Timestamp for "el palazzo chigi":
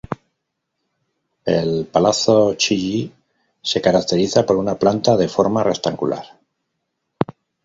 1.57-3.13